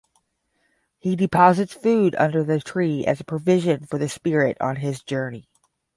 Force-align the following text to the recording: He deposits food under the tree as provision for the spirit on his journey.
He 0.97 1.15
deposits 1.15 1.75
food 1.75 2.15
under 2.17 2.43
the 2.43 2.59
tree 2.59 3.05
as 3.05 3.21
provision 3.21 3.85
for 3.85 3.99
the 3.99 4.09
spirit 4.09 4.57
on 4.59 4.77
his 4.77 5.03
journey. 5.03 5.47